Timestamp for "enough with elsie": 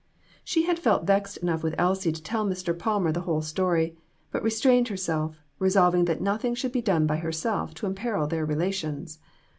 1.37-2.11